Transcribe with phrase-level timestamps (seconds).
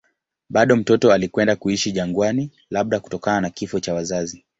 [0.49, 4.45] Bado mtoto alikwenda kuishi jangwani, labda kutokana na kifo cha wazazi.